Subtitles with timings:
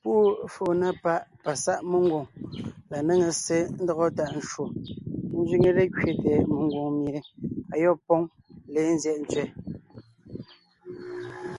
[0.00, 2.24] Púʼu éfóo na páʼ pasáʼ mengwòŋ
[2.90, 4.64] la néŋe ssé ńdɔgɔ tàʼ ncwò
[5.40, 7.18] ńzẅíŋe lékẅéte mengwòŋ mie
[7.74, 8.22] ayɔ́b póŋ
[8.72, 9.46] léen ńzyɛ́ʼ ntsẅɛ́.